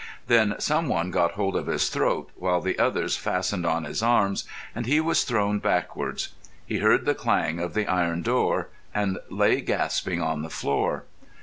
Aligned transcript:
Then 0.25 0.55
someone 0.57 1.11
got 1.11 1.33
hold 1.33 1.55
of 1.55 1.67
his 1.67 1.87
throat, 1.87 2.31
while 2.33 2.59
the 2.59 2.79
others 2.79 3.17
fastened 3.17 3.67
on 3.67 3.83
his 3.83 4.01
arms, 4.01 4.45
and 4.73 4.87
he 4.87 4.99
was 4.99 5.23
thrown 5.25 5.59
backwards. 5.59 6.29
He 6.65 6.79
heard 6.79 7.05
the 7.05 7.13
clang 7.13 7.59
of 7.59 7.75
the 7.75 7.85
iron 7.85 8.23
door 8.23 8.69
and 8.95 9.19
lay 9.29 9.61
gasping 9.61 10.19
on 10.19 10.41
the 10.41 10.49
floor. 10.49 11.03